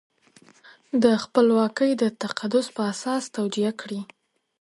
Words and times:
د 1.03 1.05
خپلواکۍ 1.23 1.91
د 2.01 2.03
تقدس 2.21 2.65
په 2.75 2.81
اساس 2.93 3.23
توجیه 3.37 3.71
کړي. 3.81 4.01